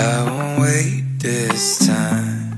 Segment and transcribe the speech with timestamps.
[0.00, 2.56] I won't wait this time.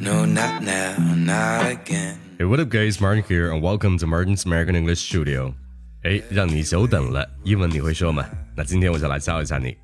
[0.00, 2.18] No, not now, not again.
[2.36, 3.00] Hey, what up, guys?
[3.00, 5.54] Martin here, and welcome to Martin's American English Studio.
[6.02, 8.26] 哎，让你久等了，英文你会说吗？
[8.56, 9.76] 那今天我就来教一下你。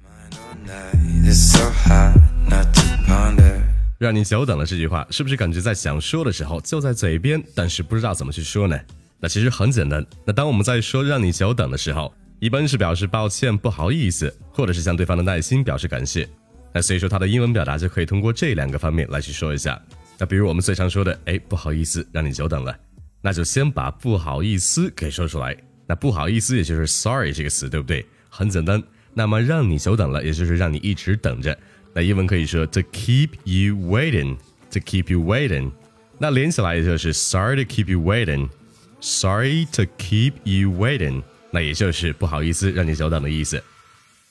[4.01, 8.77] 让你久等了这句话，是不是感觉在想说的时候就在嘴边，但是不知道怎么去说呢？
[9.21, 10.05] 那其实很简单。
[10.25, 16.29] 那当我们在说让你久等的时候，一般是表示抱歉、不好意思，或者是向对方的耐心表示感谢。
[16.73, 19.81] 那所以说，它的英文表达就可以通过这两个方面来去说一下。
[20.19, 22.77] 那比如我们最常说的，哎，不好意思，让你久等了，
[23.23, 25.57] 那就先把不好意思给说出来。
[25.87, 28.05] 那不好意思，也就是 sorry 这个词，对不对？
[28.29, 28.83] 很简单。
[29.15, 31.59] 那么让你久等了，也就是让你一直等着。
[31.95, 35.73] 那英文可以说 to keep you waiting，to keep you waiting。
[36.19, 41.23] 那连起来也就是 sorry to keep you waiting，sorry to keep you waiting。
[41.51, 43.63] 那也就是不好意思让你久等的意思。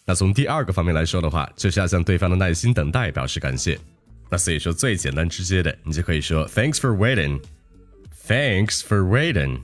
[0.08, 3.78] 那从第二个方面来说的话，就是要向对方的耐心等待表示感谢。
[4.30, 9.59] 那所以说最简单直接的，你就可以说 Thanks for waiting，Thanks for waiting。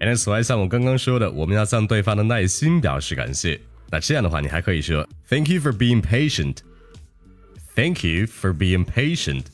[0.00, 3.60] And 此外，像我刚刚说的，我们要向对方的耐心表示感谢。
[3.90, 9.44] 那这样的话，你还可以说 Thank you for being patient，Thank you for being patient。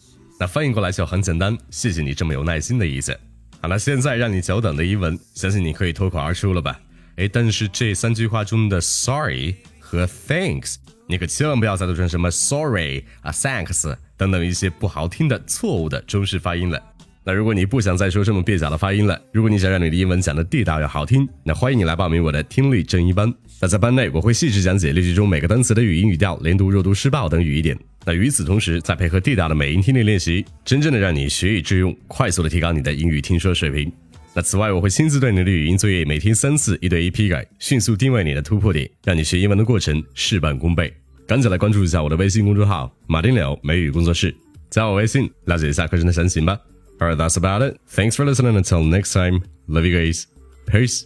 [0.41, 3.17] 那翻译过来就很简单，谢谢你这么有耐心的意思。
[3.61, 6.81] 好了，现在让你久等的英文，相信你可以脱口而出了吧？
[7.17, 9.55] 哎，但是这三句话中的 sorry
[9.85, 16.83] 和 thanks，你可千万不要再读成什么 sorry 啊 thanks 等等一些不好听的错误的中式发音了。
[17.27, 23.33] 那如果你不想再说这么蹩脚的发音了，如果你想让你的英文讲的地道又好听，那欢迎你来报名我的听力正一班。
[23.61, 27.79] 那在班内，我会细致讲解例句中每个单词的语音语调、连读、弱读、失爆等语义点。
[28.05, 33.91] 那与此同时，再配合地道的美音听力练习，真正的让你学以致用，快速的提高你的英语听说水平。
[34.35, 40.93] 那此外，我会亲自对你的语音作业每天三次，一对一批改，迅速定位你的突破点，让你学英文的过程事半功倍。
[41.27, 44.35] 赶紧来关注一下我的微信公众号“马丁柳美语工作室”，
[44.69, 46.59] 加我微信了解一下课程的详情吧。
[46.99, 47.79] Alright, that's about it.
[47.89, 48.61] Thanks for listening.
[48.61, 50.25] Until next time, love you guys.
[50.67, 51.05] Peace.